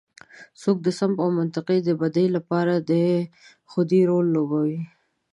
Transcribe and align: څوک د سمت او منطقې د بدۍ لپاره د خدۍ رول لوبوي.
څوک 0.61 0.77
د 0.83 0.87
سمت 0.99 1.17
او 1.23 1.29
منطقې 1.39 1.77
د 1.83 1.89
بدۍ 2.01 2.27
لپاره 2.35 2.73
د 2.89 2.91
خدۍ 3.71 4.01
رول 4.09 4.25
لوبوي. 4.35 4.79